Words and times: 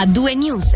a 0.00 0.06
due 0.06 0.32
news. 0.36 0.74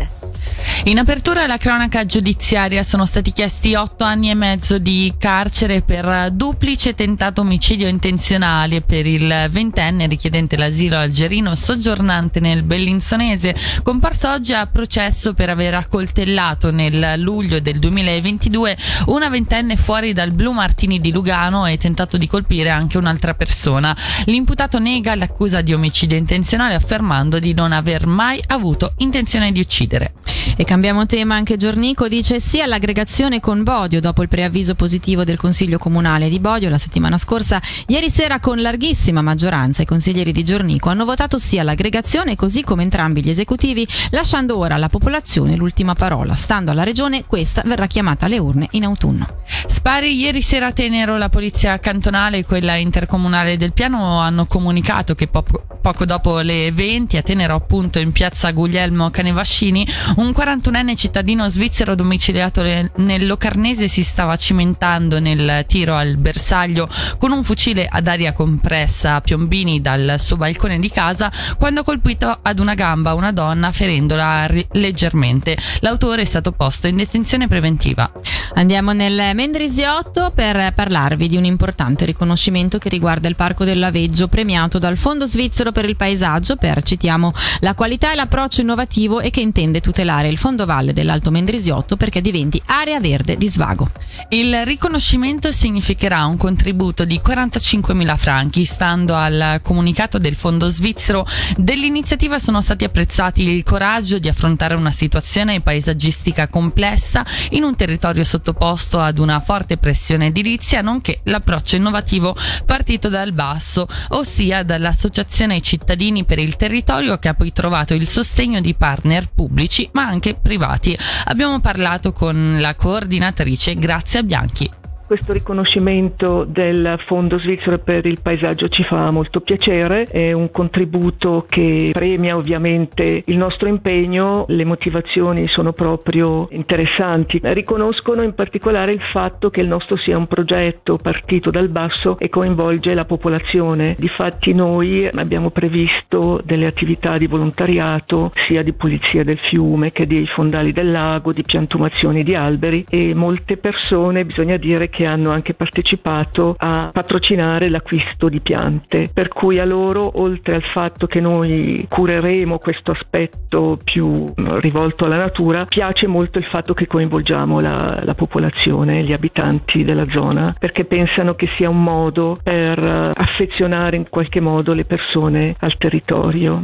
In 0.85 0.99
apertura 0.99 1.43
alla 1.43 1.55
cronaca 1.55 2.05
giudiziaria 2.05 2.83
sono 2.83 3.05
stati 3.05 3.31
chiesti 3.31 3.73
otto 3.73 4.03
anni 4.03 4.29
e 4.29 4.33
mezzo 4.33 4.79
di 4.79 5.13
carcere 5.17 5.81
per 5.81 6.29
duplice 6.33 6.93
tentato 6.93 7.39
omicidio 7.39 7.87
intenzionale 7.87 8.81
per 8.81 9.07
il 9.07 9.47
ventenne 9.49 10.07
richiedente 10.07 10.57
l'asilo 10.57 10.97
algerino 10.97 11.55
soggiornante 11.55 12.41
nel 12.41 12.63
Bellinzonese, 12.63 13.55
comparso 13.81 14.29
oggi 14.29 14.53
a 14.53 14.67
processo 14.67 15.33
per 15.33 15.49
aver 15.49 15.73
accoltellato 15.75 16.69
nel 16.69 17.13
luglio 17.15 17.61
del 17.61 17.79
2022 17.79 18.77
una 19.05 19.29
ventenne 19.29 19.77
fuori 19.77 20.11
dal 20.11 20.33
Blue 20.33 20.53
Martini 20.53 20.99
di 20.99 21.13
Lugano 21.13 21.65
e 21.65 21.77
tentato 21.77 22.17
di 22.17 22.27
colpire 22.27 22.69
anche 22.69 22.97
un'altra 22.97 23.33
persona. 23.33 23.95
L'imputato 24.25 24.79
nega 24.79 25.15
l'accusa 25.15 25.61
di 25.61 25.73
omicidio 25.73 26.17
intenzionale 26.17 26.75
affermando 26.75 27.39
di 27.39 27.53
non 27.53 27.71
aver 27.71 28.05
mai 28.05 28.43
avuto 28.47 28.95
intenzione 28.97 29.53
di 29.53 29.61
uccidere. 29.61 30.15
E 30.57 30.65
cambiamo 30.73 31.05
tema, 31.05 31.35
anche 31.35 31.55
Giornico 31.55 32.07
dice 32.07 32.39
sì 32.39 32.59
all'aggregazione 32.59 33.39
con 33.39 33.61
Bodio 33.61 34.01
dopo 34.01 34.23
il 34.23 34.27
preavviso 34.27 34.73
positivo 34.73 35.23
del 35.23 35.37
Consiglio 35.37 35.77
Comunale 35.77 36.29
di 36.29 36.39
Bodio 36.39 36.67
la 36.67 36.79
settimana 36.79 37.19
scorsa. 37.19 37.61
Ieri 37.85 38.09
sera 38.09 38.39
con 38.39 38.59
larghissima 38.59 39.21
maggioranza 39.21 39.83
i 39.83 39.85
consiglieri 39.85 40.31
di 40.31 40.43
Giornico 40.43 40.89
hanno 40.89 41.05
votato 41.05 41.37
sì 41.37 41.59
all'aggregazione 41.59 42.35
così 42.35 42.63
come 42.63 42.81
entrambi 42.81 43.23
gli 43.23 43.29
esecutivi, 43.29 43.87
lasciando 44.09 44.57
ora 44.57 44.73
alla 44.73 44.89
popolazione 44.89 45.55
l'ultima 45.55 45.93
parola. 45.93 46.33
Stando 46.33 46.71
alla 46.71 46.81
regione, 46.81 47.23
questa 47.27 47.61
verrà 47.63 47.85
chiamata 47.85 48.25
alle 48.25 48.39
urne 48.39 48.67
in 48.71 48.85
autunno. 48.85 49.27
Spari 49.67 50.17
ieri 50.17 50.41
sera 50.41 50.71
Tenero 50.71 51.17
la 51.17 51.29
polizia 51.29 51.77
cantonale 51.77 52.39
e 52.39 52.45
quella 52.45 52.77
intercomunale 52.77 53.57
del 53.57 53.73
piano 53.73 54.19
hanno 54.19 54.47
comunicato 54.47 55.13
che 55.13 55.27
poco, 55.27 55.65
poco 55.83 56.05
dopo 56.05 56.39
le 56.39 56.71
20 56.71 57.17
a 57.17 57.21
Tenero 57.21 57.53
appunto 57.53 57.99
in 57.99 58.13
piazza 58.13 58.51
Guglielmo 58.51 59.11
Canevascini 59.11 59.85
un 60.15 60.31
41enne 60.63 60.95
cittadino 60.95 61.49
svizzero 61.49 61.93
domiciliato 61.93 62.61
nel 62.61 63.25
Locarnese 63.25 63.89
si 63.89 64.01
stava 64.01 64.37
cimentando 64.37 65.19
nel 65.19 65.65
tiro 65.67 65.95
al 65.95 66.15
bersaglio 66.15 66.87
con 67.17 67.31
un 67.33 67.43
fucile 67.43 67.85
ad 67.89 68.07
aria 68.07 68.31
compressa 68.31 69.15
a 69.15 69.21
piombini 69.21 69.81
dal 69.81 70.15
suo 70.19 70.37
balcone 70.37 70.79
di 70.79 70.89
casa 70.89 71.29
quando 71.57 71.81
ha 71.81 71.83
colpito 71.83 72.39
ad 72.41 72.59
una 72.59 72.75
gamba 72.75 73.13
una 73.13 73.33
donna 73.33 73.73
ferendola 73.73 74.47
leggermente. 74.71 75.57
L'autore 75.81 76.21
è 76.21 76.25
stato 76.25 76.53
posto 76.53 76.87
in 76.87 76.95
detenzione 76.95 77.47
preventiva. 77.49 78.09
Andiamo 78.53 78.93
nel 78.93 79.35
Mendrisiotto 79.35 80.31
per 80.33 80.73
parlarvi 80.73 81.27
di 81.27 81.35
un 81.37 81.43
importante 81.45 82.05
riconoscimento 82.05 82.77
che 82.77 82.89
riguarda 82.89 83.27
il 83.27 83.35
Parco 83.35 83.65
del 83.65 83.79
Laveggio 83.79 84.27
premiato 84.27 84.77
dal 84.77 84.97
Fondo 84.97 85.25
Svizzero 85.25 85.71
per 85.71 85.85
il 85.85 85.95
Paesaggio 85.95 86.55
per, 86.55 86.83
citiamo, 86.83 87.33
la 87.59 87.73
qualità 87.73 88.11
e 88.11 88.15
l'approccio 88.15 88.61
innovativo 88.61 89.19
e 89.19 89.29
che 89.29 89.41
intende 89.41 89.81
tutelare 89.81 90.29
il 90.29 90.37
fondovalle 90.53 90.93
dell'Alto 90.93 91.31
Mendrisiotto 91.31 91.97
perché 91.97 92.21
diventi 92.21 92.61
area 92.67 92.99
verde 92.99 93.37
di 93.37 93.47
svago. 93.47 93.89
Il 94.29 94.65
riconoscimento 94.65 95.51
significherà 95.51 96.25
un 96.25 96.37
contributo 96.37 97.05
di 97.05 97.19
45.000 97.25 98.17
franchi. 98.17 98.65
Stando 98.65 99.15
al 99.15 99.61
comunicato 99.63 100.19
del 100.19 100.35
fondo 100.35 100.69
svizzero, 100.69 101.25
dell'iniziativa 101.57 102.37
sono 102.37 102.61
stati 102.61 102.83
apprezzati 102.83 103.41
il 103.41 103.63
coraggio 103.63 104.19
di 104.19 104.27
affrontare 104.27 104.75
una 104.75 104.91
situazione 104.91 105.61
paesaggistica 105.61 106.47
complessa 106.47 107.25
in 107.49 107.63
un 107.63 107.75
territorio 107.75 108.23
sottoposto 108.23 108.99
ad 108.99 109.17
una 109.17 109.39
forte 109.39 109.77
pressione 109.77 110.27
edilizia, 110.27 110.81
nonché 110.81 111.21
l'approccio 111.23 111.77
innovativo 111.77 112.35
partito 112.65 113.09
dal 113.09 113.33
basso, 113.33 113.87
ossia 114.09 114.61
dall'Associazione 114.61 115.61
cittadini 115.61 116.25
per 116.25 116.37
il 116.37 116.55
territorio 116.55 117.17
che 117.17 117.29
ha 117.29 117.33
poi 117.33 117.51
trovato 117.51 117.95
il 117.95 118.05
sostegno 118.05 118.61
di 118.61 118.75
partner 118.75 119.29
pubblici 119.33 119.89
ma 119.93 120.05
anche 120.05 120.35
privati. 120.43 120.95
Abbiamo 121.25 121.59
parlato 121.59 122.13
con 122.13 122.57
la 122.59 122.75
coordinatrice 122.75 123.75
Grazia 123.75 124.21
Bianchi. 124.21 124.69
Questo 125.13 125.33
riconoscimento 125.33 126.43
del 126.43 126.97
Fondo 127.05 127.37
svizzero 127.37 127.77
per 127.77 128.07
il 128.07 128.19
paesaggio 128.19 128.67
ci 128.67 128.83
fa 128.83 129.11
molto 129.11 129.41
piacere, 129.41 130.05
è 130.05 130.31
un 130.31 130.49
contributo 130.49 131.45
che 131.47 131.91
premia 131.93 132.35
ovviamente 132.35 133.21
il 133.23 133.35
nostro 133.35 133.67
impegno, 133.67 134.45
le 134.47 134.65
motivazioni 134.65 135.47
sono 135.49 135.71
proprio 135.71 136.47
interessanti. 136.49 137.39
Riconoscono 137.43 138.23
in 138.23 138.33
particolare 138.33 138.91
il 138.91 139.03
fatto 139.11 139.51
che 139.51 139.61
il 139.61 139.67
nostro 139.67 139.97
sia 139.97 140.17
un 140.17 140.25
progetto 140.25 140.97
partito 140.99 141.51
dal 141.51 141.69
basso 141.69 142.17
e 142.17 142.29
coinvolge 142.29 142.95
la 142.95 143.05
popolazione. 143.05 143.95
Difatti 143.99 144.51
noi 144.51 145.07
abbiamo 145.11 145.51
previsto 145.51 146.41
delle 146.43 146.65
attività 146.65 147.17
di 147.17 147.27
volontariato 147.27 148.31
sia 148.47 148.63
di 148.63 148.73
pulizia 148.73 149.23
del 149.23 149.37
fiume 149.37 149.91
che 149.91 150.07
dei 150.07 150.25
fondali 150.25 150.71
del 150.71 150.89
lago, 150.89 151.31
di 151.31 151.43
piantumazioni 151.43 152.23
di 152.23 152.33
alberi 152.33 152.83
e 152.89 153.13
molte 153.13 153.57
persone 153.57 154.25
bisogna 154.25 154.57
dire 154.57 154.89
che 154.89 155.01
hanno 155.05 155.31
anche 155.31 155.53
partecipato 155.53 156.55
a 156.57 156.89
patrocinare 156.91 157.69
l'acquisto 157.69 158.29
di 158.29 158.39
piante, 158.39 159.09
per 159.13 159.27
cui 159.27 159.59
a 159.59 159.65
loro, 159.65 160.19
oltre 160.19 160.55
al 160.55 160.63
fatto 160.63 161.07
che 161.07 161.19
noi 161.19 161.85
cureremo 161.89 162.57
questo 162.59 162.91
aspetto 162.91 163.77
più 163.83 164.25
rivolto 164.35 165.05
alla 165.05 165.17
natura, 165.17 165.65
piace 165.65 166.07
molto 166.07 166.37
il 166.39 166.45
fatto 166.45 166.73
che 166.73 166.87
coinvolgiamo 166.87 167.59
la, 167.59 168.01
la 168.03 168.13
popolazione, 168.13 169.03
gli 169.03 169.13
abitanti 169.13 169.83
della 169.83 170.05
zona, 170.09 170.55
perché 170.57 170.85
pensano 170.85 171.35
che 171.35 171.47
sia 171.57 171.69
un 171.69 171.81
modo 171.81 172.37
per 172.41 173.11
affezionare 173.13 173.95
in 173.97 174.09
qualche 174.09 174.39
modo 174.39 174.73
le 174.73 174.85
persone 174.85 175.55
al 175.59 175.77
territorio. 175.77 176.61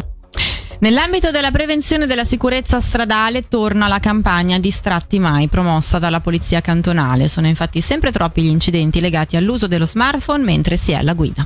Nell'ambito 0.81 1.29
della 1.29 1.51
prevenzione 1.51 2.07
della 2.07 2.23
sicurezza 2.23 2.79
stradale 2.79 3.49
torna 3.49 3.89
la 3.89 3.99
campagna 3.99 4.59
Distratti 4.59 5.19
Mai 5.19 5.49
promossa 5.49 5.99
dalla 5.99 6.21
Polizia 6.21 6.61
Cantonale. 6.61 7.27
Sono 7.27 7.47
infatti 7.47 7.81
sempre 7.81 8.13
troppi 8.13 8.43
gli 8.43 8.47
incidenti 8.47 9.01
legati 9.01 9.35
all'uso 9.35 9.67
dello 9.67 9.85
smartphone 9.85 10.45
mentre 10.45 10.77
si 10.77 10.93
è 10.93 10.95
alla 10.95 11.15
guida. 11.15 11.45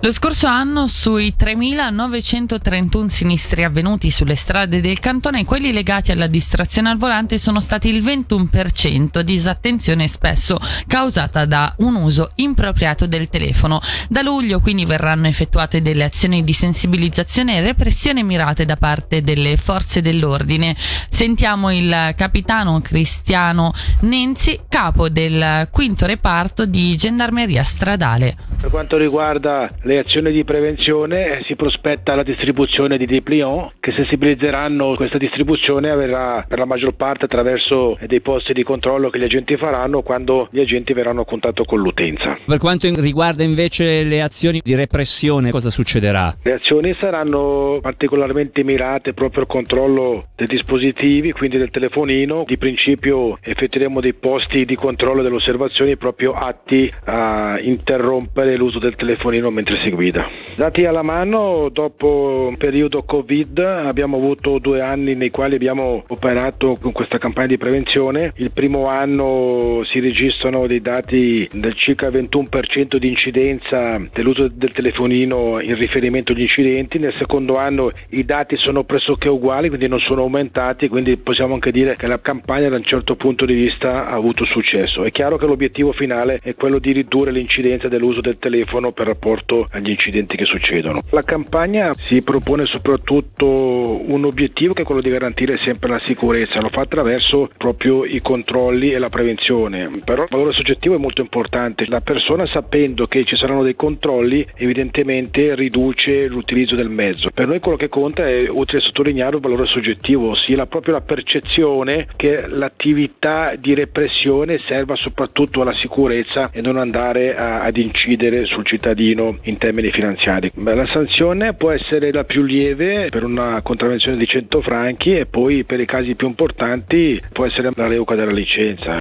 Lo 0.00 0.12
scorso 0.12 0.46
anno 0.46 0.86
sui 0.86 1.34
3.931 1.38 3.06
sinistri 3.06 3.64
avvenuti 3.64 4.10
sulle 4.10 4.36
strade 4.36 4.80
del 4.80 5.00
cantone, 5.00 5.44
quelli 5.44 5.72
legati 5.72 6.12
alla 6.12 6.26
distrazione 6.26 6.90
al 6.90 6.98
volante 6.98 7.38
sono 7.38 7.60
stati 7.60 7.88
il 7.88 8.02
21%, 8.02 9.20
disattenzione 9.20 10.08
spesso 10.08 10.58
causata 10.86 11.44
da 11.44 11.74
un 11.78 11.96
uso 11.96 12.32
impropriato 12.36 13.06
del 13.06 13.28
telefono. 13.28 13.80
Da 14.08 14.22
luglio 14.22 14.60
quindi 14.60 14.84
verranno 14.84 15.26
effettuate 15.26 15.82
delle 15.82 16.04
azioni 16.04 16.44
di 16.44 16.52
sensibilizzazione 16.52 17.56
e 17.56 17.60
repressione 17.60 18.22
mirate 18.22 18.64
da 18.64 18.76
parte 18.76 19.22
delle 19.22 19.56
forze 19.56 20.00
dell'ordine. 20.00 20.76
Sentiamo 21.08 21.72
il 21.72 22.14
capitano 22.16 22.80
Cristiano 22.80 23.72
Nenzi, 24.00 24.60
capo 24.68 25.08
del 25.08 25.68
quinto 25.70 26.06
reparto 26.06 26.66
di 26.66 26.96
gendarmeria 26.96 27.62
stradale. 27.62 28.47
Per 28.60 28.70
quanto 28.70 28.96
riguarda 28.96 29.70
le 29.82 30.00
azioni 30.00 30.32
di 30.32 30.42
prevenzione 30.42 31.44
si 31.46 31.54
prospetta 31.54 32.16
la 32.16 32.24
distribuzione 32.24 32.98
di 32.98 33.06
dépliant 33.06 33.74
che 33.78 33.92
sensibilizzeranno 33.94 34.94
questa 34.96 35.16
distribuzione 35.16 35.90
avverrà 35.90 36.44
per 36.46 36.58
la 36.58 36.64
maggior 36.64 36.96
parte 36.96 37.26
attraverso 37.26 37.96
dei 38.04 38.20
posti 38.20 38.52
di 38.52 38.64
controllo 38.64 39.10
che 39.10 39.20
gli 39.20 39.22
agenti 39.22 39.56
faranno 39.56 40.02
quando 40.02 40.48
gli 40.50 40.58
agenti 40.58 40.92
verranno 40.92 41.20
a 41.20 41.24
contatto 41.24 41.62
con 41.62 41.78
l'utenza. 41.78 42.36
Per 42.44 42.58
quanto 42.58 42.88
riguarda 43.00 43.44
invece 43.44 44.02
le 44.02 44.20
azioni 44.22 44.60
di 44.60 44.74
repressione 44.74 45.52
cosa 45.52 45.70
succederà? 45.70 46.34
Le 46.42 46.54
azioni 46.54 46.96
saranno 46.98 47.78
particolarmente 47.80 48.64
mirate 48.64 49.14
proprio 49.14 49.42
al 49.42 49.48
controllo 49.48 50.30
dei 50.34 50.48
dispositivi, 50.48 51.30
quindi 51.30 51.58
del 51.58 51.70
telefonino. 51.70 52.42
Di 52.44 52.58
principio 52.58 53.38
effettueremo 53.40 54.00
dei 54.00 54.14
posti 54.14 54.64
di 54.64 54.74
controllo 54.74 55.22
delle 55.22 55.36
osservazioni 55.36 55.96
proprio 55.96 56.32
atti 56.32 56.92
a 57.04 57.56
interrompere 57.60 58.46
l'uso 58.56 58.78
del 58.78 58.96
telefonino 58.96 59.50
mentre 59.50 59.78
si 59.82 59.90
guida. 59.90 60.26
Dati 60.56 60.84
alla 60.84 61.02
mano, 61.02 61.68
dopo 61.70 62.46
un 62.48 62.56
periodo 62.56 63.02
Covid 63.04 63.58
abbiamo 63.58 64.16
avuto 64.16 64.58
due 64.58 64.80
anni 64.80 65.14
nei 65.14 65.30
quali 65.30 65.54
abbiamo 65.54 66.04
operato 66.08 66.76
con 66.80 66.92
questa 66.92 67.18
campagna 67.18 67.48
di 67.48 67.58
prevenzione. 67.58 68.32
Il 68.36 68.50
primo 68.50 68.86
anno 68.86 69.82
si 69.84 70.00
registrano 70.00 70.66
dei 70.66 70.80
dati 70.80 71.48
del 71.52 71.74
circa 71.74 72.08
21% 72.08 72.96
di 72.96 73.08
incidenza 73.08 74.00
dell'uso 74.12 74.48
del 74.48 74.72
telefonino 74.72 75.60
in 75.60 75.76
riferimento 75.76 76.32
agli 76.32 76.42
incidenti, 76.42 76.98
nel 76.98 77.14
secondo 77.18 77.56
anno 77.56 77.92
i 78.10 78.24
dati 78.24 78.56
sono 78.56 78.84
pressoché 78.84 79.28
uguali, 79.28 79.68
quindi 79.68 79.86
non 79.86 80.00
sono 80.00 80.22
aumentati, 80.22 80.88
quindi 80.88 81.16
possiamo 81.16 81.54
anche 81.54 81.70
dire 81.70 81.94
che 81.94 82.06
la 82.06 82.20
campagna 82.20 82.68
da 82.68 82.76
un 82.76 82.84
certo 82.84 83.16
punto 83.16 83.44
di 83.44 83.54
vista 83.54 84.08
ha 84.08 84.14
avuto 84.14 84.44
successo. 84.44 85.04
È 85.04 85.10
chiaro 85.10 85.36
che 85.36 85.46
l'obiettivo 85.46 85.92
finale 85.92 86.40
è 86.42 86.54
quello 86.54 86.78
di 86.78 86.92
ridurre 86.92 87.30
l'incidenza 87.30 87.88
dell'uso 87.88 88.20
del 88.20 88.37
telefono 88.38 88.92
per 88.92 89.06
rapporto 89.06 89.66
agli 89.70 89.90
incidenti 89.90 90.36
che 90.36 90.44
succedono. 90.44 91.00
La 91.10 91.22
campagna 91.22 91.92
si 91.94 92.22
propone 92.22 92.66
soprattutto 92.66 93.46
un 93.46 94.24
obiettivo 94.24 94.74
che 94.74 94.82
è 94.82 94.84
quello 94.84 95.00
di 95.00 95.10
garantire 95.10 95.58
sempre 95.58 95.88
la 95.88 96.00
sicurezza, 96.06 96.60
lo 96.60 96.68
fa 96.68 96.82
attraverso 96.82 97.50
proprio 97.56 98.04
i 98.04 98.20
controlli 98.20 98.92
e 98.92 98.98
la 98.98 99.08
prevenzione, 99.08 99.90
però 100.04 100.22
il 100.22 100.28
valore 100.30 100.52
soggettivo 100.52 100.94
è 100.94 100.98
molto 100.98 101.20
importante, 101.20 101.84
la 101.88 102.00
persona 102.00 102.46
sapendo 102.46 103.06
che 103.06 103.24
ci 103.24 103.36
saranno 103.36 103.62
dei 103.62 103.74
controlli 103.74 104.46
evidentemente 104.56 105.54
riduce 105.54 106.26
l'utilizzo 106.26 106.74
del 106.74 106.90
mezzo. 106.90 107.28
Per 107.32 107.46
noi 107.46 107.60
quello 107.60 107.76
che 107.76 107.88
conta 107.88 108.26
è 108.26 108.48
utile 108.48 108.80
sottolineare 108.80 109.36
il 109.36 109.42
valore 109.42 109.66
soggettivo, 109.66 110.30
ossia 110.30 110.66
proprio 110.66 110.94
la 110.94 111.00
percezione 111.00 112.06
che 112.16 112.46
l'attività 112.46 113.54
di 113.56 113.74
repressione 113.74 114.58
serva 114.66 114.94
soprattutto 114.96 115.62
alla 115.62 115.74
sicurezza 115.74 116.50
e 116.52 116.60
non 116.60 116.76
andare 116.76 117.34
a, 117.34 117.62
ad 117.62 117.76
incidere 117.76 118.27
sul 118.44 118.64
cittadino 118.64 119.38
in 119.42 119.58
termini 119.58 119.90
finanziari. 119.90 120.50
La 120.54 120.86
sanzione 120.86 121.54
può 121.54 121.70
essere 121.70 122.12
la 122.12 122.24
più 122.24 122.42
lieve 122.42 123.06
per 123.10 123.24
una 123.24 123.60
contravvenzione 123.62 124.16
di 124.16 124.26
100 124.26 124.60
franchi 124.60 125.16
e 125.16 125.26
poi 125.26 125.64
per 125.64 125.80
i 125.80 125.86
casi 125.86 126.14
più 126.14 126.26
importanti 126.26 127.20
può 127.32 127.46
essere 127.46 127.70
la 127.74 127.86
revoca 127.86 128.14
della 128.14 128.32
licenza. 128.32 128.98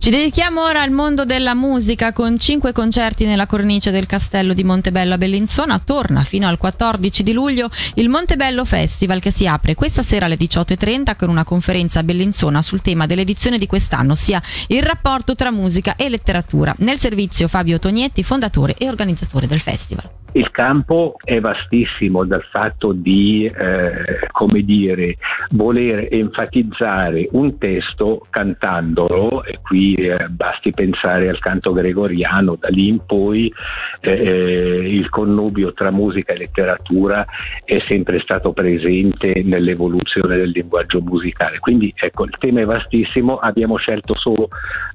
Ci 0.00 0.08
dedichiamo 0.08 0.62
ora 0.62 0.80
al 0.80 0.92
mondo 0.92 1.26
della 1.26 1.54
musica 1.54 2.14
con 2.14 2.38
cinque 2.38 2.72
concerti 2.72 3.26
nella 3.26 3.44
cornice 3.46 3.90
del 3.90 4.06
castello 4.06 4.54
di 4.54 4.64
Montebello 4.64 5.12
a 5.12 5.18
Bellinzona. 5.18 5.78
Torna 5.78 6.24
fino 6.24 6.48
al 6.48 6.56
14 6.56 7.22
di 7.22 7.34
luglio 7.34 7.68
il 7.96 8.08
Montebello 8.08 8.64
Festival 8.64 9.20
che 9.20 9.30
si 9.30 9.46
apre 9.46 9.74
questa 9.74 10.00
sera 10.00 10.24
alle 10.24 10.38
18.30 10.38 11.16
con 11.18 11.28
una 11.28 11.44
conferenza 11.44 12.00
a 12.00 12.02
Bellinzona 12.02 12.62
sul 12.62 12.80
tema 12.80 13.04
dell'edizione 13.04 13.58
di 13.58 13.66
quest'anno, 13.66 14.12
ossia 14.12 14.42
il 14.68 14.82
rapporto 14.82 15.34
tra 15.34 15.50
musica 15.50 15.94
e 15.96 16.08
letteratura. 16.08 16.74
Nel 16.78 16.98
servizio 16.98 17.46
Fabio 17.46 17.78
Tognetti, 17.78 18.22
fondatore 18.22 18.76
e 18.78 18.88
organizzatore 18.88 19.46
del 19.46 19.60
festival. 19.60 20.19
Il 20.32 20.50
campo 20.52 21.16
è 21.24 21.40
vastissimo 21.40 22.24
dal 22.24 22.44
fatto 22.50 22.92
di, 22.92 23.46
eh, 23.46 24.28
come 24.30 24.60
dire, 24.62 25.16
voler 25.50 26.06
enfatizzare 26.08 27.28
un 27.32 27.58
testo 27.58 28.26
cantandolo, 28.30 29.42
e 29.44 29.58
qui 29.62 29.94
eh, 29.94 30.26
basti 30.30 30.70
pensare 30.70 31.28
al 31.28 31.40
canto 31.40 31.72
gregoriano, 31.72 32.56
da 32.60 32.68
lì 32.68 32.88
in 32.88 33.00
poi 33.04 33.52
eh, 34.00 34.12
eh, 34.12 34.94
il 34.94 35.08
connubio 35.08 35.72
tra 35.72 35.90
musica 35.90 36.32
e 36.32 36.38
letteratura 36.38 37.26
è 37.64 37.80
sempre 37.84 38.20
stato 38.20 38.52
presente 38.52 39.42
nell'evoluzione 39.44 40.36
del 40.36 40.50
linguaggio 40.50 41.00
musicale. 41.00 41.58
Quindi 41.58 41.92
ecco, 41.96 42.24
il 42.24 42.36
tema 42.38 42.60
è 42.60 42.64
vastissimo, 42.64 43.38
abbiamo 43.38 43.76
scelto 43.76 44.14
solo 44.16 44.48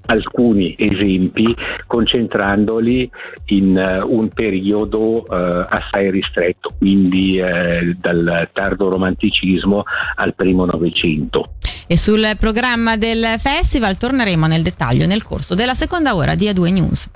alcuni 0.08 0.76
esempi 0.78 1.54
concentrandoli 1.88 3.10
in 3.48 3.76
uh, 3.76 4.08
un 4.08 4.30
periodo 4.30 5.25
eh, 5.30 5.66
assai 5.70 6.10
ristretto, 6.10 6.72
quindi 6.78 7.40
eh, 7.40 7.96
dal 8.00 8.50
tardo 8.54 8.90
romanticismo 8.90 9.84
al 10.16 10.34
primo 10.36 10.66
Novecento. 10.66 11.44
E 11.88 11.98
sul 11.98 12.36
programma 12.40 12.98
del 12.98 13.36
festival 13.38 13.98
torneremo 13.98 14.48
nel 14.48 14.64
dettaglio 14.64 15.06
nel 15.06 15.24
corso 15.24 15.54
della 15.54 15.76
seconda 15.76 16.16
ora 16.16 16.34
di 16.34 16.48
A2 16.48 16.72
News. 16.72 17.10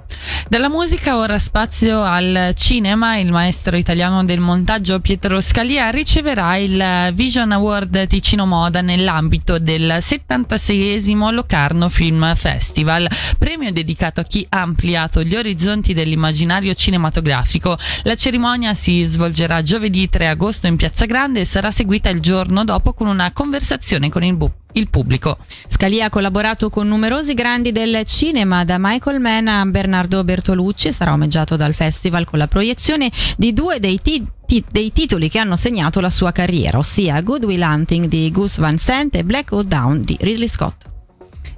Dalla 0.48 0.70
musica 0.70 1.18
ora 1.18 1.40
spazio 1.40 2.04
al 2.04 2.52
cinema, 2.56 3.18
il 3.18 3.32
maestro 3.32 3.78
italiano 3.78 4.24
del 4.24 4.40
montaggio 4.40 5.00
Pietro 5.00 5.42
Scalia 5.42 5.90
riceverà 5.90 6.58
il 6.58 7.12
Vision 7.14 7.52
Award 7.52 8.08
Ticino 8.08 8.46
Moda 8.46 8.82
nell'ambito 8.82 9.58
del 9.58 9.98
76esimo 10.00 11.32
Locarno 11.32 11.90
Film 11.90 12.36
Festival, 12.36 13.08
premio 13.38 13.72
dedicato 13.72 14.20
a 14.20 14.24
chi 14.24 14.46
ha 14.50 14.62
ampliato 14.62 15.24
gli 15.24 15.36
orizzonti 15.36 15.94
dell'immaginario 15.94 16.74
cinematografico. 16.74 17.78
La 18.04 18.16
cerimonia 18.16 18.74
si 18.74 19.04
svolgerà 19.04 19.62
giovedì 19.62 20.10
3 20.10 20.28
agosto 20.28 20.68
in 20.68 20.76
Piazza 20.76 21.06
Grande 21.06 21.42
e 21.42 21.46
sarà 21.46 21.72
seguita 21.72 22.10
il 22.10 22.20
giorno 22.20 22.64
dopo 22.64 22.94
con 22.94 23.08
una 23.08 23.32
conversazione 23.32 24.10
con 24.10 24.24
il 24.24 24.36
BUP 24.36 24.59
il 24.74 24.90
pubblico. 24.90 25.38
Scalia 25.68 26.06
ha 26.06 26.10
collaborato 26.10 26.70
con 26.70 26.88
numerosi 26.88 27.34
grandi 27.34 27.72
del 27.72 28.04
cinema, 28.06 28.64
da 28.66 28.78
Michael 28.80 29.20
Mann 29.20 29.48
a 29.48 29.66
Bernardo 29.66 30.24
Bertolucci, 30.24 30.92
sarà 30.92 31.14
omaggiato 31.14 31.56
dal 31.56 31.74
festival 31.74 32.26
con 32.26 32.40
la 32.40 32.48
proiezione 32.48 33.12
di 33.38 33.54
due 33.54 33.80
dei, 33.80 34.02
ti- 34.02 34.26
ti- 34.46 34.64
dei 34.70 34.92
titoli 34.92 35.30
che 35.30 35.40
hanno 35.40 35.56
segnato 35.56 36.00
la 36.00 36.10
sua 36.10 36.32
carriera, 36.32 36.78
ossia 36.78 37.22
Good 37.22 37.46
Will 37.46 37.62
Hunting 37.62 38.08
di 38.08 38.30
Gus 38.32 38.58
Van 38.58 38.78
Sant 38.78 39.16
e 39.16 39.24
Black 39.24 39.52
Hawk 39.52 39.66
Down 39.66 40.02
di 40.02 40.18
Ridley 40.20 40.48
Scott. 40.48 40.88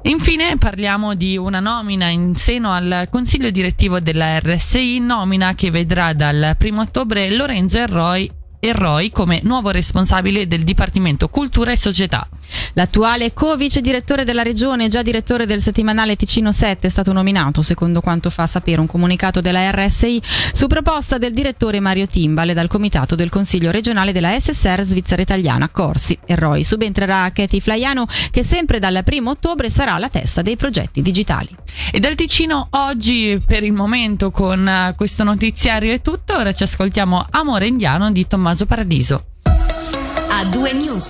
Infine 0.03 0.57
parliamo 0.57 1.13
di 1.13 1.37
una 1.37 1.59
nomina 1.59 2.07
in 2.07 2.33
seno 2.35 2.71
al 2.71 3.07
consiglio 3.11 3.51
direttivo 3.51 3.99
della 3.99 4.39
RSI, 4.39 4.99
nomina 4.99 5.53
che 5.53 5.69
vedrà 5.69 6.13
dal 6.13 6.57
1 6.59 6.81
ottobre 6.81 7.29
Lorenzo 7.29 7.77
Erroi 7.77 8.31
e 8.59 8.73
Roy 8.73 9.11
come 9.11 9.41
nuovo 9.43 9.69
responsabile 9.69 10.47
del 10.47 10.63
Dipartimento 10.63 11.29
Cultura 11.29 11.71
e 11.71 11.77
Società. 11.77 12.27
L'attuale 12.73 13.33
co-vice 13.33 13.81
direttore 13.81 14.23
della 14.23 14.43
regione, 14.43 14.87
già 14.87 15.01
direttore 15.01 15.45
del 15.45 15.61
settimanale 15.61 16.15
Ticino 16.15 16.51
7, 16.51 16.87
è 16.87 16.89
stato 16.89 17.13
nominato, 17.13 17.61
secondo 17.61 18.01
quanto 18.01 18.29
fa 18.29 18.47
sapere 18.47 18.79
un 18.79 18.87
comunicato 18.87 19.41
della 19.41 19.69
RSI, 19.71 20.21
su 20.53 20.67
proposta 20.67 21.17
del 21.17 21.33
direttore 21.33 21.79
Mario 21.79 22.07
Timbale 22.07 22.53
dal 22.53 22.67
comitato 22.67 23.15
del 23.15 23.29
Consiglio 23.29 23.71
regionale 23.71 24.11
della 24.11 24.37
SSR 24.39 24.81
Svizzera 24.81 25.21
Italiana 25.21 25.69
Corsi. 25.69 26.17
E 26.25 26.35
Roy 26.35 26.63
subentrerà 26.63 27.23
a 27.23 27.31
Katie 27.31 27.59
Flaiano, 27.59 28.07
che 28.31 28.43
sempre 28.43 28.79
dal 28.79 29.03
1 29.05 29.29
ottobre 29.29 29.69
sarà 29.69 29.93
alla 29.95 30.09
testa 30.09 30.41
dei 30.41 30.55
progetti 30.55 31.01
digitali. 31.01 31.49
E 31.91 31.99
dal 31.99 32.15
Ticino 32.15 32.67
oggi, 32.71 33.41
per 33.45 33.63
il 33.63 33.73
momento, 33.73 34.31
con 34.31 34.93
questo 34.95 35.23
notiziario 35.23 35.93
è 35.93 36.01
tutto. 36.01 36.35
Ora 36.35 36.51
ci 36.51 36.63
ascoltiamo 36.63 37.25
Amore 37.31 37.67
Indiano 37.67 38.11
di 38.11 38.27
Tommaso 38.27 38.65
Paradiso. 38.65 39.25
A 39.43 40.45
due 40.45 40.73
news. 40.73 40.99